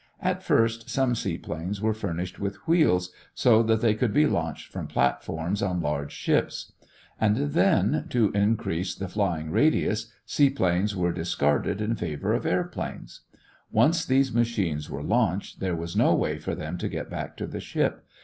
At 0.23 0.41
first 0.41 0.89
some 0.89 1.13
seaplanes 1.13 1.79
were 1.79 1.93
furnished 1.93 2.39
with 2.39 2.55
wheels, 2.67 3.11
so 3.35 3.61
that 3.61 3.81
they 3.81 3.93
could 3.93 4.11
be 4.11 4.25
launched 4.25 4.71
from 4.71 4.87
platforms 4.87 5.61
on 5.61 5.79
large 5.79 6.11
ships; 6.11 6.73
and 7.19 7.37
then, 7.51 8.07
to 8.09 8.31
increase 8.31 8.95
the 8.95 9.07
flying 9.07 9.51
radius, 9.51 10.11
seaplanes 10.25 10.95
were 10.95 11.13
discarded 11.13 11.81
in 11.81 11.93
favor 11.95 12.33
of 12.33 12.47
airplanes. 12.47 13.21
Once 13.71 14.03
these 14.03 14.33
machines 14.33 14.89
were 14.89 15.03
launched, 15.03 15.59
there 15.59 15.75
was 15.75 15.95
no 15.95 16.15
way 16.15 16.39
for 16.39 16.55
them 16.55 16.79
to 16.79 16.89
get 16.89 17.07
back 17.07 17.37
to 17.37 17.45
the 17.45 17.59
ship. 17.59 18.03